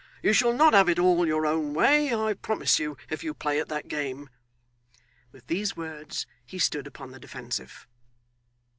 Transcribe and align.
You 0.23 0.33
shall 0.33 0.53
not 0.53 0.73
have 0.73 0.89
it 0.89 0.97
all 0.97 1.27
your 1.27 1.45
own 1.45 1.75
way, 1.75 2.11
I 2.11 2.33
promise 2.33 2.79
you, 2.79 2.97
if 3.11 3.23
you 3.23 3.35
play 3.35 3.59
at 3.59 3.67
that 3.69 3.87
game. 3.87 4.31
With 5.31 5.45
these 5.45 5.77
words 5.77 6.25
he 6.43 6.57
stood 6.57 6.87
upon 6.87 7.11
the 7.11 7.19
defensive. 7.19 7.85